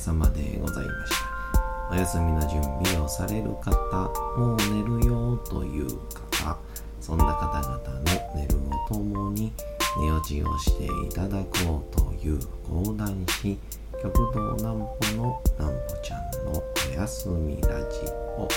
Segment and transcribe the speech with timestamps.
[0.00, 1.30] 様でございました。
[1.90, 4.08] お休みの準備をされる方
[4.38, 5.88] もう寝るよという
[6.40, 6.56] 方
[7.00, 8.04] そんな方々の
[8.36, 9.52] 寝るをともに
[10.00, 13.58] 寝落ちをしていただこうという講談師
[14.00, 16.62] 極道南歩の南歩ちゃんの
[16.96, 17.98] お休みラジ
[18.38, 18.48] オ。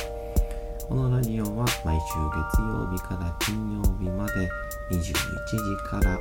[0.88, 4.50] このラジオは毎週月曜日から金曜日まで
[4.92, 6.20] 21時から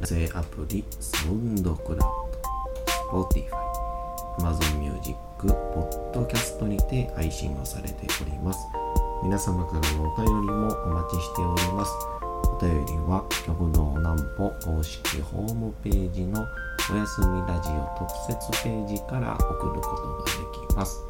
[0.00, 1.98] 音声アプリサウンドクラウ
[3.12, 3.63] ド Spotify
[4.38, 8.58] Amazon Music ポッドキャストにて配信をされております。
[9.22, 11.92] 皆様からのお便りもお待ちしております。
[12.22, 16.44] お便りは極道南歩公式ホームページの
[16.92, 21.00] おやすみラジオ特設ページから送ることができます。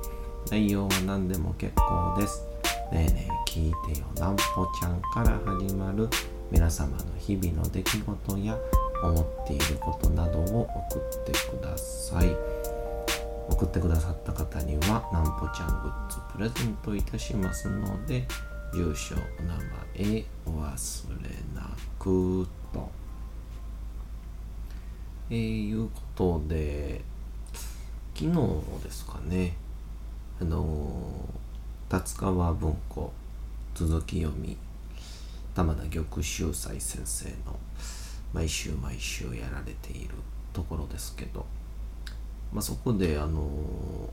[0.51, 2.47] 内容は何でも結構です。
[2.93, 6.09] ねえねえ聞いてよ南歩ちゃんから始まる。
[6.51, 8.57] 皆様の日々の出来事や
[9.03, 12.64] 思っていることなどを送ってください。
[13.49, 18.27] 送ってくださった方にはなんぽちゃんグッズプレゼントいたしますので
[18.73, 19.55] 住所お名
[19.99, 22.91] 前お忘れなくと。
[25.31, 27.01] えー、いうことで
[28.15, 29.57] 昨日ですかね。
[30.41, 31.29] あの
[31.89, 33.13] 達川文庫
[33.75, 34.57] 続き読み
[35.55, 37.59] 玉田玉秀斎先生の
[38.33, 40.15] 毎週毎週やられている
[40.53, 41.47] ところですけど、
[42.55, 43.51] まあ、そこであの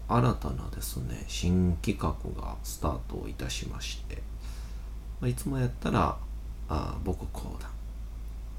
[0.08, 2.10] 新たなですね新企画
[2.42, 4.16] がスタートいたしまして、
[5.20, 6.18] まあ、いつもやったら
[6.68, 7.70] あ僕講談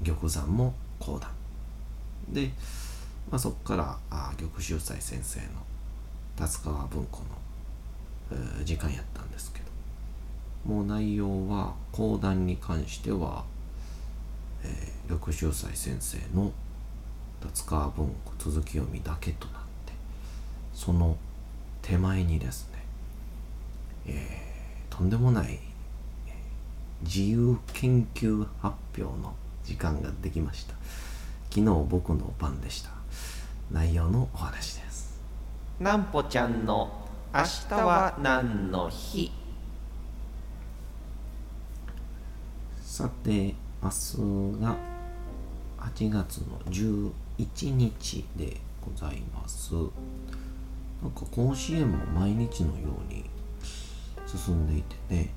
[0.03, 1.31] 玉山も講談。
[2.29, 2.51] で、
[3.29, 5.47] まあ、そこからあ玉秀斎先生の
[6.37, 7.25] 達川文庫の、
[8.61, 9.65] え、時間やったんですけど
[10.73, 13.43] もう内容は講談に関しては、
[14.63, 16.51] えー、玉秀斎先生の
[17.41, 19.62] 達川文庫続き読みだけとなって
[20.73, 21.17] その
[21.81, 22.83] 手前にですね、
[24.07, 25.59] えー、とんでもない
[27.01, 30.73] 自由研究発表の時間ができました。
[31.49, 32.89] 昨日僕の番でした。
[33.71, 35.21] 内容のお話です。
[35.79, 36.91] なんぽちゃんの
[37.33, 39.31] 明日は何の日？
[42.81, 44.75] さて明日が
[45.79, 49.73] 8月の11日でございます
[51.03, 53.25] なんか甲子園も毎日のように
[54.25, 55.33] 進んでいてね、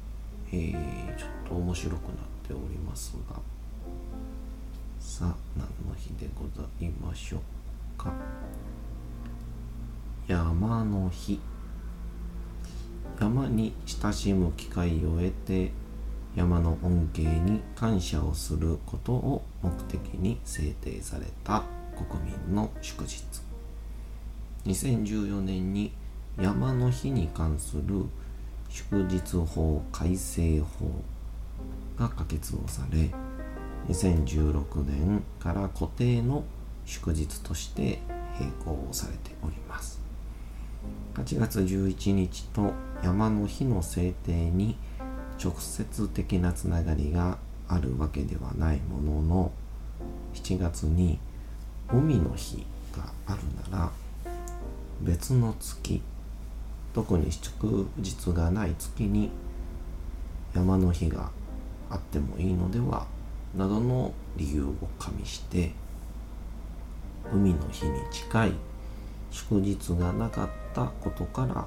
[0.52, 2.14] えー、ちょっと面白くなっ
[2.46, 3.34] ておりますが。
[5.00, 7.40] さあ何の日でございましょう
[7.98, 8.12] か。
[10.28, 11.40] 山の日。
[13.20, 15.72] 山に親しむ機会を得て
[16.36, 21.64] 山の恩恵に感謝をすることを目的に制定された
[22.08, 23.45] 国民の祝日。
[24.66, 25.92] 2014年に
[26.40, 28.04] 山の日に関する
[28.68, 30.90] 祝日法改正法
[31.96, 33.10] が可決をされ
[33.88, 36.44] 2016年から固定の
[36.84, 38.00] 祝日として
[38.38, 40.00] 並行されております。
[41.14, 42.72] 8月11日と
[43.02, 44.76] 山の日の制定に
[45.42, 47.38] 直接的なつながりが
[47.68, 49.52] あるわけではないものの
[50.34, 51.18] 7月に
[51.92, 53.40] 海の日がある
[53.70, 53.90] なら
[55.00, 56.02] 別の月。
[56.94, 59.30] 特に祝日がない月に
[60.54, 61.30] 山の日が
[61.90, 63.06] あってもいいのでは
[63.54, 65.72] などの理由を加味して
[67.30, 68.52] 海の日に近い
[69.30, 71.66] 祝日がなかったことから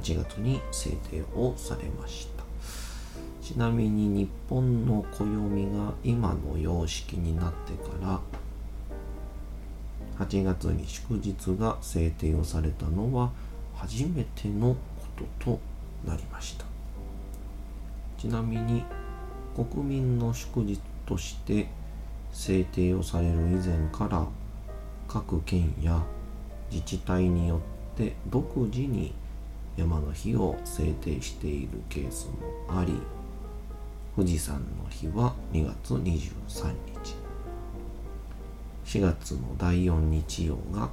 [0.00, 2.42] 8月に制定をされました。
[3.42, 5.26] ちなみに日本の暦
[5.76, 8.20] が今の様式になってから
[10.26, 13.30] 8月に祝日が制定をされたのは
[13.74, 15.60] 初めてのことと
[16.08, 16.64] なりました。
[18.18, 18.84] ちなみに
[19.54, 21.66] 国民の祝日として
[22.32, 24.26] 制定をされる以前から
[25.08, 26.00] 各県や
[26.70, 29.12] 自治体によって独自に
[29.76, 32.28] 山の日を制定しているケース
[32.68, 32.94] もあり
[34.14, 36.72] 富士山の日は2月23
[37.02, 37.21] 日。
[38.92, 40.90] 4月の第4日曜が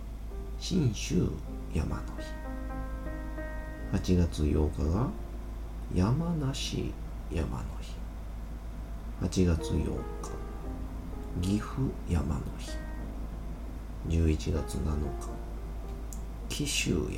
[0.57, 1.27] 信州
[1.73, 2.01] 山の
[3.91, 5.09] 日8月8日が
[5.93, 6.93] 山梨
[7.29, 9.91] 山の日8月8日
[11.41, 11.73] 岐阜
[12.09, 12.71] 山の日
[14.07, 15.27] 11月7日
[16.47, 17.09] 紀州山の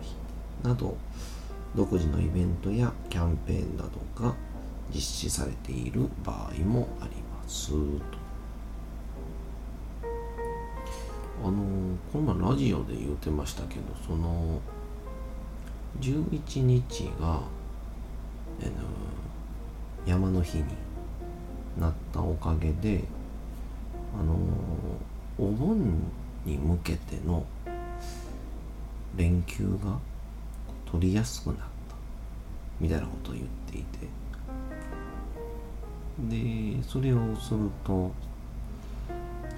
[0.00, 0.14] 日
[0.62, 0.96] など
[1.74, 3.90] 独自のイベントやキャンペーンなど
[4.24, 4.36] が
[4.94, 7.72] 実施されている場合もあります
[11.44, 11.52] あの
[12.12, 14.60] この前ラジオで言うてましたけどその
[16.00, 17.40] 11日が、
[18.60, 18.72] えの
[20.06, 20.64] 山の日に
[21.78, 23.04] なったおかげで
[24.18, 24.36] あの
[25.38, 25.78] お盆
[26.44, 27.44] に向けての
[29.16, 29.98] 連休が
[30.90, 31.64] 取りやすくなった
[32.80, 34.08] みたいなことを言っていて。
[36.18, 38.10] でそれをすると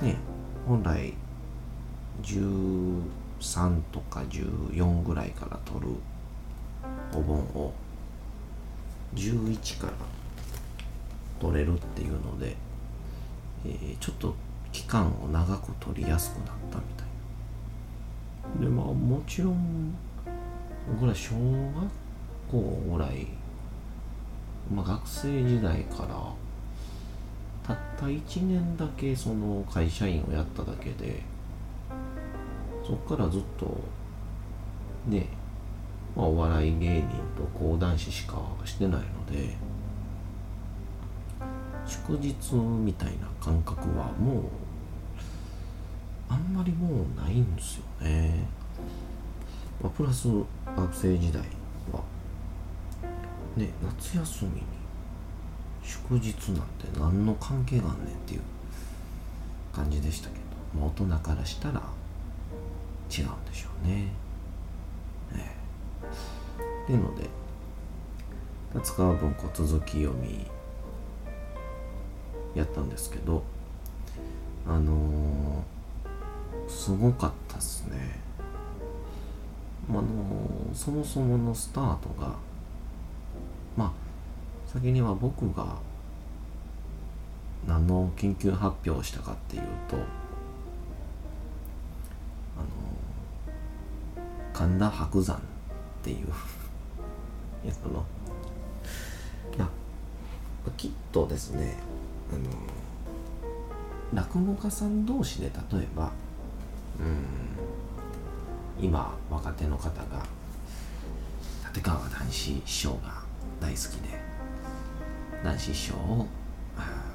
[0.02, 0.16] ね
[0.68, 1.14] 本来
[2.22, 5.86] 13とか14ぐらいから取る
[7.14, 7.72] お盆を
[9.14, 9.92] 11から
[11.40, 12.56] 取れるっていうので、
[13.64, 14.34] えー、ちょっと
[14.72, 17.06] 期間を長く取りやすくなったみたい
[18.60, 18.60] な。
[18.60, 19.94] でまあもちろん
[20.92, 21.40] 僕ら小学
[22.50, 23.26] 校ぐらい、
[24.72, 26.32] まあ、学生時代から
[27.62, 31.22] たった1年だけその会社員をやっただけで
[32.90, 33.66] そっからずっと
[35.06, 35.28] ね
[36.16, 39.56] まあ、お笑い芸人と講談師しかしてないので
[41.86, 44.44] 祝日みたいな感覚はもう
[46.28, 48.44] あんまりもうないんですよね、
[49.80, 50.26] まあ、プラス
[50.76, 51.42] 学生時代
[51.92, 52.02] は
[53.56, 53.70] ね
[54.00, 54.62] 夏休みに
[55.82, 58.40] 祝日なんて何の関係があんねんっていう
[59.72, 60.40] 感じでしたけど、
[60.80, 61.82] まあ、大人からしたら
[63.10, 64.04] 違うんでしょうね。
[65.32, 65.56] ね
[66.84, 67.28] っていうので
[68.74, 70.46] 立川文庫続き読み
[72.54, 73.42] やったんですけど
[74.66, 78.20] あのー、すごかったっすね。
[79.88, 82.36] あのー、そもそものスタートが
[83.76, 83.92] まあ
[84.66, 85.78] 先には僕が
[87.66, 89.96] 何の研究発表をしたかっていうと
[94.60, 95.40] 神田伯山っ
[96.02, 96.28] ていう
[97.66, 98.04] やつの
[99.56, 101.78] まあきっとですね
[102.30, 106.12] あの落語家さん同士で例えば
[107.00, 110.26] うん今若手の方が
[111.68, 113.22] 立川談志師匠が
[113.60, 114.20] 大好きで
[115.42, 116.26] 男子師匠を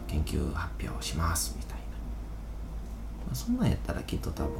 [0.07, 1.83] 研究発表しますみたいな、
[3.27, 4.51] まあ、そんなんやったらきっと多分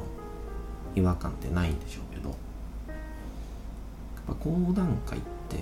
[0.94, 2.45] 違和感ってないんでしょうけど。
[4.26, 5.58] ぱ講談会って、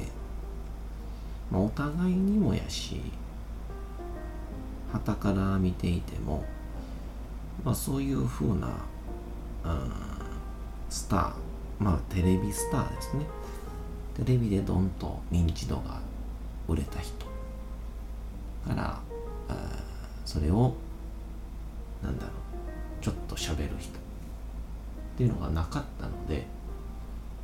[1.50, 3.00] まあ、お互いにもやし
[4.92, 6.44] 旗から見ていても、
[7.64, 8.68] まあ、そういうふうな、
[9.64, 9.92] うん、
[10.88, 11.32] スター
[11.78, 13.26] まあテレビスターですね。
[14.16, 16.00] テレビでドンと認知度が
[16.68, 17.26] 売れた人。
[18.66, 19.00] から
[20.24, 20.74] それを
[22.02, 23.98] なんだろうちょっと喋る人。
[23.98, 26.46] っていうのがなかったので、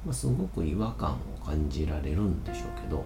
[0.04, 3.04] まあ、すごく違和感を感じられるんでしょうけど、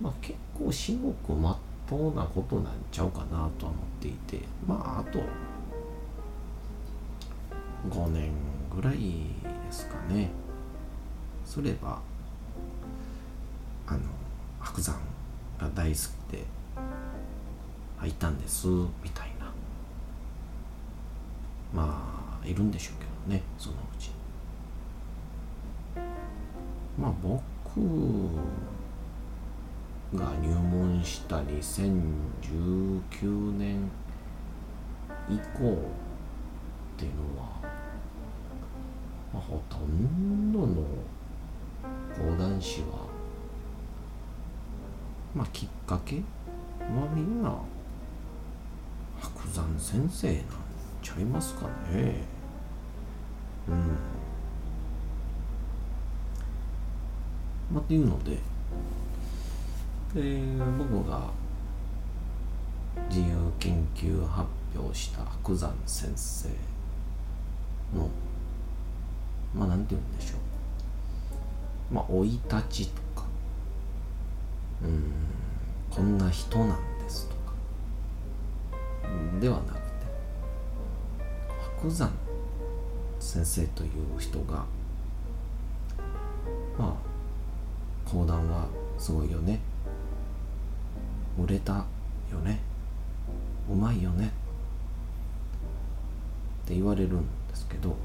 [0.00, 1.56] まあ、結構至極まっ
[1.88, 5.20] とうなことなんちゃうかなと思っていてまああと
[7.90, 8.32] 5年
[8.74, 9.02] ぐらいで
[9.70, 10.30] すかね。
[11.44, 12.00] それば
[13.86, 14.00] あの
[14.58, 14.94] 白山
[15.60, 16.44] が大好きで
[18.08, 19.52] いたんですみたいな。
[21.74, 24.10] まあいるんでしょうけどねそのうち
[27.04, 27.36] まあ僕
[30.14, 33.90] が入門した2019年
[35.28, 35.40] 以降っ
[36.96, 37.60] ていうのは、
[39.34, 40.66] まあ、ほとんどの
[42.16, 43.06] 講談師は
[45.34, 46.22] まあきっかけは
[47.14, 47.54] みんな
[49.20, 50.36] 白山先生なん
[51.02, 52.24] ちゃいますかね。
[53.68, 54.13] うん。
[57.74, 58.38] まっていうので
[60.14, 60.40] で
[60.78, 61.28] 僕が
[63.08, 66.48] 自由研究発表した白山先生
[67.96, 68.08] の
[69.54, 70.36] まあなんて言うんでしょ
[71.90, 71.94] う。
[71.94, 73.26] まあ生い立ちとか。
[74.82, 75.12] うん
[75.90, 77.40] こんな人なんですとか。
[79.40, 79.80] ではなくて
[81.80, 82.12] 白山
[83.20, 84.64] 先生という人が
[86.78, 87.13] まあ
[88.14, 89.58] 講談はすごいよね。
[91.36, 91.72] 売れた
[92.30, 92.60] よね。
[93.68, 94.26] うまいよね。
[96.64, 97.96] って言われるんですけど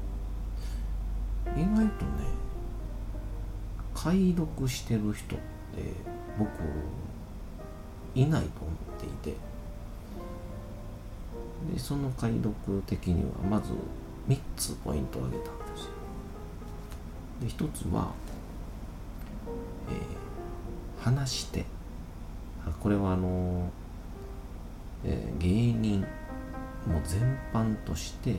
[1.56, 1.90] 意外とね
[3.94, 5.94] 解読してる人って
[6.38, 6.50] 僕
[8.14, 9.36] いないと思っていて
[11.72, 13.72] でその解読的にはまず
[14.28, 15.90] 3つポイントを挙げたんですよ。
[17.40, 18.12] で1つは、
[19.90, 21.64] えー、話して
[22.80, 23.70] これはあの、
[25.04, 26.00] えー、芸人
[26.86, 28.36] も全般として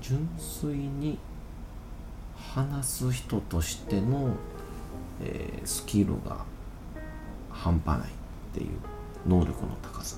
[0.00, 1.18] 純粋に
[2.36, 4.30] 話す人としての、
[5.22, 6.44] えー、スキルが
[7.50, 8.12] 半端ないっ
[8.52, 8.68] ていう
[9.26, 10.16] 能力の高さ。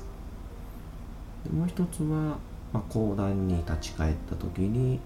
[1.44, 2.38] でもう一つは、
[2.72, 4.98] まあ、講談に立ち返った時に、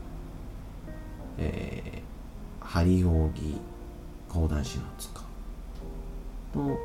[1.38, 3.60] えー、張扇
[4.30, 5.20] 講談師の塚
[6.54, 6.78] と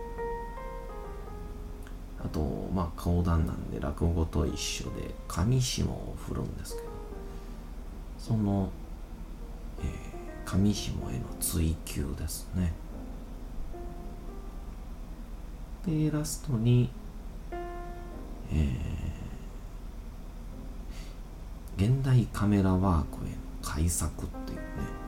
[2.25, 2.39] あと
[2.73, 6.87] まあ講談なんで落語と一緒で上下を振るんですけど
[8.17, 8.69] その、
[9.79, 12.73] えー、上下への追求ですね。
[15.85, 16.89] でラストに
[18.51, 25.04] えー、現代カメラワークへの改作っていうね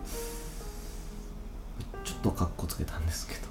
[2.28, 3.48] ちょっとカッコつけたんですけど。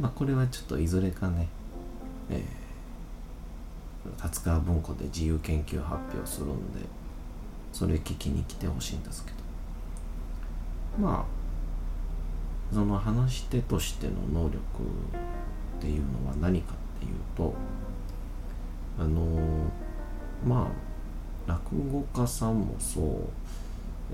[0.00, 1.48] まあこれはちょっといずれかね
[2.30, 6.80] えー、達川文庫で自由研究発表するんで
[7.72, 9.36] それ聞きに来てほしいんですけど。
[11.08, 17.52] まあその話し手としての能力っていうのは何かっていうと
[18.98, 19.70] あの
[20.46, 20.70] ま
[21.48, 23.04] あ落語家さんもそう、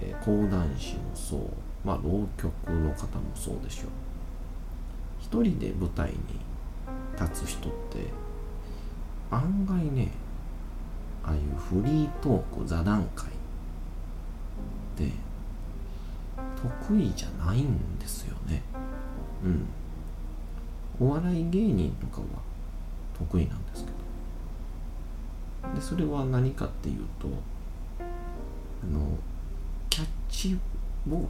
[0.00, 3.90] えー、講談師もそうまあ浪曲の方もそうでしょう。
[5.20, 6.16] 一人で舞台に
[7.20, 8.06] 立つ人って
[9.30, 10.10] 案外ね
[11.24, 13.30] ああいうフリートーク座談会っ
[14.96, 15.12] て
[16.56, 18.62] 得意じゃないんですよね。
[19.44, 19.66] うん。
[21.00, 22.26] お笑い芸人とかは
[23.18, 23.90] 得意なんですけ
[25.68, 25.74] ど。
[25.74, 27.28] でそれは何かっていうと
[28.00, 29.18] あの
[29.90, 30.58] キャッチ
[31.06, 31.28] ボール。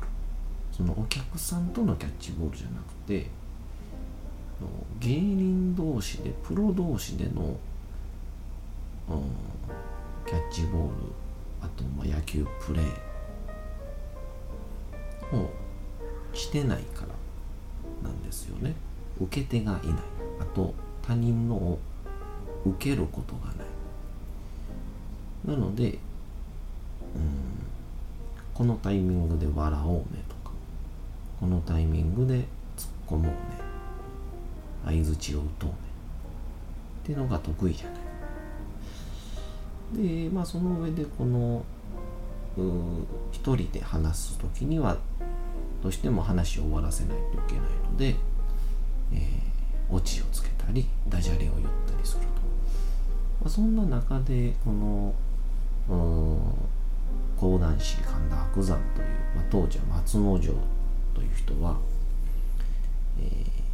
[0.79, 3.27] そのお客さんとのキャッチボールじゃなくて
[5.01, 7.57] 芸人同士でプロ同士での、
[9.09, 9.23] うん、
[10.25, 10.91] キャッチボール
[11.61, 15.51] あとまあ野球プレーを
[16.33, 17.09] してないから
[18.09, 18.75] なんですよね。
[19.21, 19.97] 受け手がいない。
[20.41, 21.79] あと他人のを
[22.65, 25.57] 受けることがない。
[25.57, 25.99] なので
[27.15, 27.59] うん
[28.55, 30.38] このタイミングで笑おうねと。
[31.41, 32.45] このタイミングで突っ
[33.09, 33.33] 込もうね。
[34.85, 35.77] 相づちを打とうね。
[37.03, 37.99] っていうのが得意じゃない。
[39.95, 41.65] でまあその上でこの
[43.33, 44.97] 一人で話す時には
[45.83, 48.17] どうしても話を終わらせないといけないので、
[49.13, 52.27] えー、オチをつけたりダジャレを言ったりすると、
[53.41, 55.15] まあ、そんな中でこの
[57.39, 60.55] 講談師神田伯山という、まあ、当時は松之丞
[61.19, 61.77] という人は、
[63.21, 63.69] えー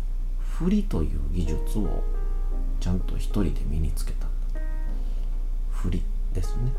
[0.55, 2.05] 振りという技術を
[2.79, 4.27] ちゃんと一人で身につけた。
[4.27, 4.61] んだ
[5.73, 6.71] 振りですね、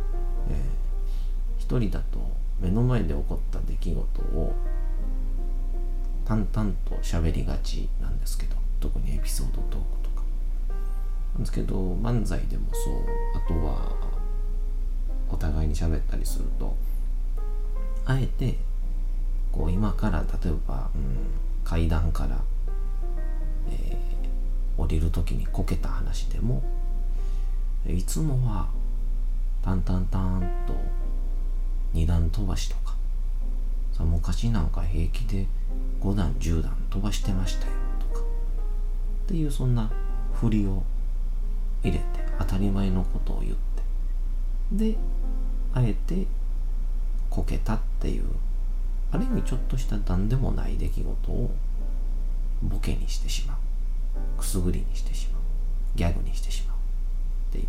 [0.50, 2.19] えー、一人だと
[2.62, 4.53] 目の前で起こった出来事を
[6.24, 10.24] 淡々と喋りがちなんですけど特にエピソードトークとか。
[11.34, 12.93] なんですけど漫才でもそう。
[13.36, 13.91] あとは
[15.29, 16.77] お互いに喋ったりすると
[18.05, 18.57] あえて
[19.55, 21.15] こう今から例えば、うん、
[21.63, 22.38] 階段から
[23.69, 26.63] えー、降りる時にこけた話でも
[27.88, 28.67] いつもは
[29.63, 30.75] タンタンタンと
[31.93, 32.95] 2段飛ばしとか
[33.93, 35.45] さ昔なんか平気で
[36.01, 37.71] 5段10段飛ばしてましたよ
[38.12, 38.24] とかっ
[39.27, 39.89] ていうそんな
[40.33, 40.83] 振りを
[41.83, 42.03] 入れて
[42.39, 44.97] 当たり前のことを言ってで
[45.74, 46.25] あえて
[47.29, 48.24] こけたっていう
[49.15, 51.50] ある意味ちょっとした何でもない出来事を
[52.62, 53.57] ボケにしてしまう。
[54.39, 55.41] くすぐりにしてしまう。
[55.95, 56.79] ギャグにしてしまうっ
[57.53, 57.67] ていう。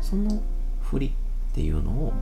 [0.00, 0.42] その
[0.80, 2.14] 振りっていうのを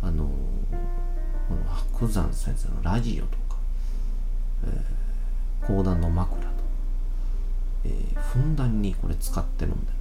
[0.00, 1.64] あのこの
[2.00, 3.56] 白山先生のラジオとか、
[4.64, 6.48] えー、講談の枕と、
[7.84, 9.92] えー、ふんだんにこれ使ってるんでね、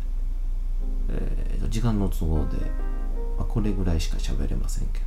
[1.10, 2.58] えー、時間の都合で、
[3.38, 5.06] まあ、これぐらいしか喋れませんけど、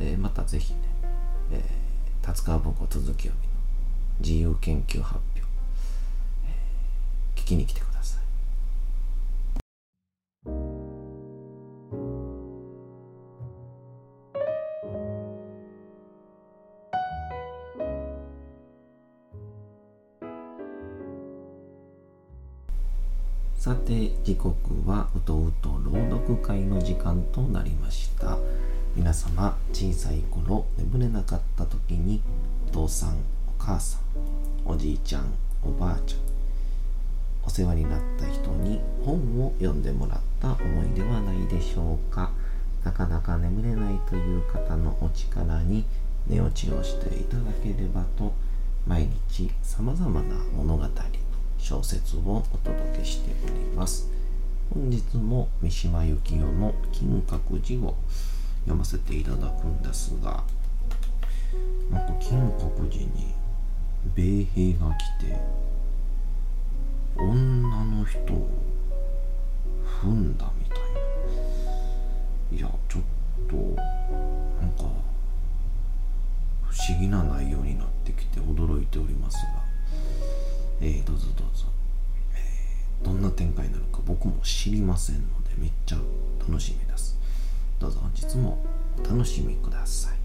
[0.00, 0.80] えー、またぜひね、
[1.52, 3.54] えー、達川文庫続き読みの
[4.20, 5.40] 自由研究発表、
[6.46, 8.22] えー、聞きに来てください。
[23.54, 24.54] さて時刻
[24.88, 28.37] はうとうと朗読会の時間となりました
[28.96, 32.20] 皆様小さい頃眠れなかった時に
[32.68, 33.14] お父さんお
[33.58, 34.00] 母さん
[34.64, 36.20] おじいちゃんおばあちゃん
[37.44, 42.30] お世話になった人に本を読んでもらった思いではないでしょうか。
[42.84, 45.84] なかなか眠れないという方のお力に
[46.26, 48.34] 寝落ちをしていただければと
[48.86, 50.84] 毎日さまざまな物語
[51.58, 52.20] 小説を
[52.52, 54.10] お届けしております。
[54.72, 57.94] 本日も三島由紀夫の金閣寺を
[58.60, 60.42] 読ませていただくんですが
[61.90, 63.34] なんか金閣寺に
[64.14, 65.38] 米兵が来て
[67.16, 68.48] 女の人を
[70.02, 70.78] 踏んだみたい
[72.52, 72.56] な。
[72.56, 73.02] いやちょっ
[73.48, 74.84] となんか
[76.62, 79.68] 不思議な内容になってきて驚いておりますが。
[80.80, 81.64] えー、どうぞどうぞ、
[82.34, 85.96] えー、どんな展開になのか僕も知りませんのでめっちゃ
[86.38, 87.18] 楽しみです。
[87.78, 88.58] どうぞ本日も
[88.98, 90.18] お楽しみください。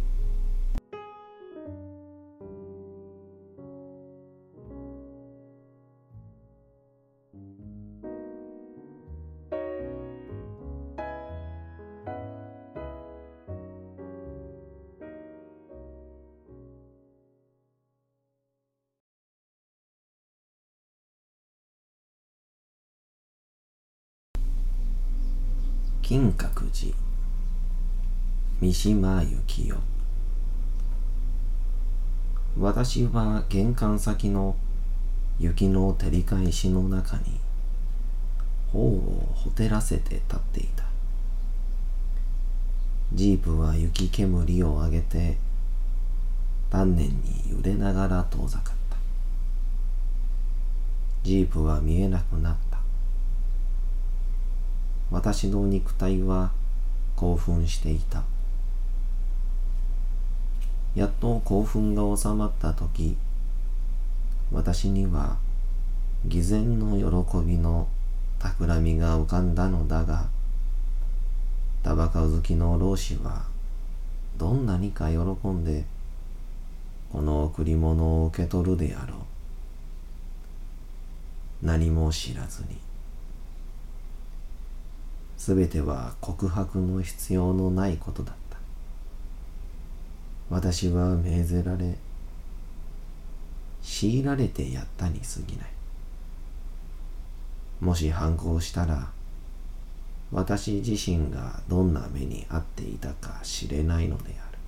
[26.01, 27.12] 金閣寺。
[28.63, 29.77] 三島由紀夫。
[32.57, 34.55] 私は玄関先の
[35.37, 37.41] 雪の照り返しの中に
[38.71, 40.85] 頬をほてらせて立っていた。
[43.13, 45.35] ジープは雪煙を上げて
[46.69, 48.95] 丹念に揺れながら遠ざかった。
[51.23, 52.77] ジープは見えなくなった。
[55.11, 56.53] 私の肉体は
[57.17, 58.23] 興奮していた。
[60.95, 63.17] やっと興奮が収まった時
[64.51, 65.37] 私には
[66.25, 67.87] 偽善の喜びの
[68.39, 70.27] 企みが浮かんだのだが
[71.81, 73.45] タバカ好きの老子は
[74.37, 75.85] どんなにか喜んで
[77.11, 79.17] この贈り物を受け取るであろう。
[81.61, 82.79] 何も知らずに。
[85.37, 88.33] すべては告白の必要のないことだ
[90.53, 91.95] 私は命ぜられ
[93.81, 95.67] 強いられてやったに過ぎない。
[97.81, 99.09] もし反抗したら
[100.31, 104.59] 私自身がどんな目に遭っていたか知れないのである。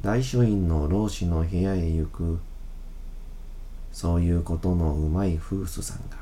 [0.00, 2.40] 大書院の老子の部屋へ行く
[3.92, 6.16] そういうことのうまい夫婦さんが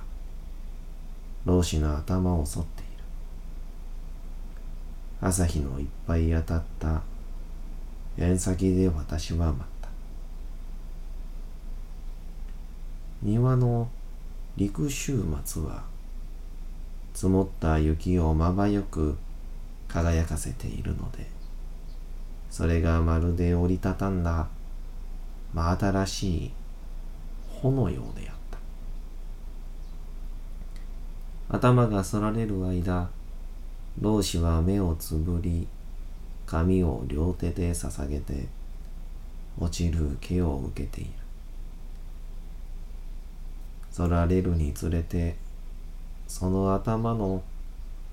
[1.46, 2.81] 老子の頭を剃って
[5.24, 7.00] 朝日のいっぱい当たった。
[8.18, 9.88] 縁先で私は待った。
[13.22, 13.88] 庭の
[14.56, 15.84] 陸週末は
[17.14, 19.16] 積もった雪をまばよく
[19.86, 21.26] 輝かせているので
[22.50, 24.48] それがまるで折りたたんだ
[25.54, 26.50] 真新しい
[27.60, 28.42] 穂のようである
[31.52, 33.10] 頭が反られる間、
[34.00, 35.68] 老子は目をつぶり、
[36.46, 38.46] 髪を両手で捧げて、
[39.58, 41.10] 落ちる毛を受けている。
[43.94, 45.36] 反られるにつれて、
[46.26, 47.42] その頭の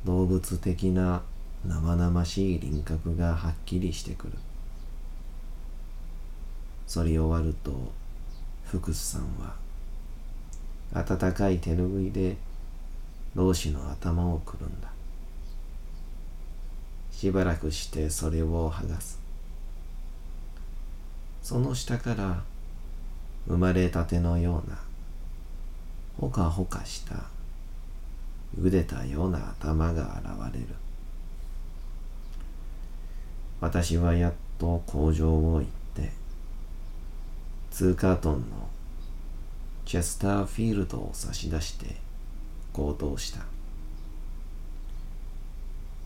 [0.06, 1.22] 動物的な
[1.66, 4.34] 生々しい輪郭がはっきりしてくる。
[6.94, 7.72] 反り終わると、
[8.66, 9.56] 福士さんは、
[10.94, 12.36] 暖かい手ぬぐいで
[13.36, 14.92] 老子の頭をくるんだ
[17.20, 19.20] しばらくしてそれを剥がす。
[21.42, 22.44] その下から
[23.46, 24.80] 生まれたてのような
[26.18, 27.26] ほかほかした
[28.58, 30.68] 茹でたような頭が現れる。
[33.60, 36.14] 私はやっと工場を行って
[37.72, 38.70] 2カートンの
[39.84, 41.98] チェスターフィールドを差し出して
[42.72, 43.42] 行動した。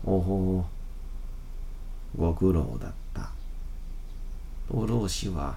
[0.04, 0.73] おほ。
[2.16, 3.30] ご苦労だった。
[4.70, 5.56] と老子は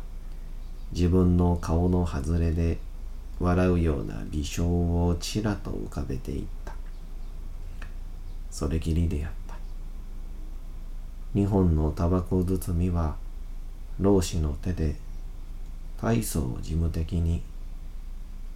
[0.91, 2.77] 自分の顔の外れで
[3.39, 6.73] 笑うような微笑をちらと浮かべていった。
[8.49, 9.55] それきりであった。
[11.33, 13.15] 二本のタバコ包みは
[13.99, 14.95] 老子の手で
[16.01, 17.41] 大層事務的に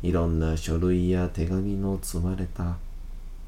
[0.04, 2.78] いろんな書類や手紙の積まれた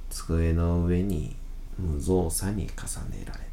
[0.09, 1.35] 机の上に
[1.79, 3.39] 無造作に重ねられ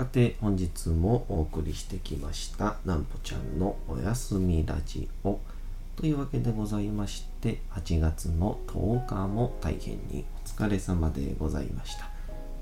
[0.00, 5.38] さて本日もお送りしてきましたなんぽちゃんのおやすみラジオ
[5.94, 12.08] というわけでございまして8月の10日も大変にお疲れ様でございました。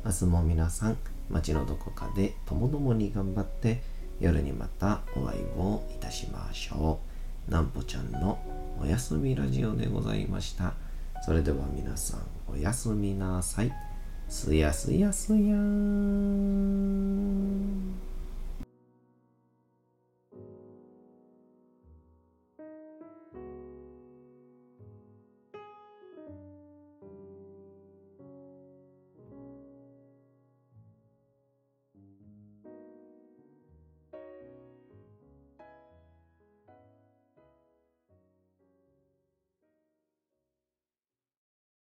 [0.05, 0.96] 明日も皆さん
[1.31, 3.83] 街のどこかでともどもに頑張って
[4.18, 6.98] 夜にまたお会いをいたしましょ
[7.48, 7.53] う。
[7.53, 8.40] なんぽちゃんの
[8.83, 10.74] おやすみラジオでございました。
[11.24, 13.88] それでは皆さんおやすみなさい。
[14.29, 17.09] すやすやすやーん。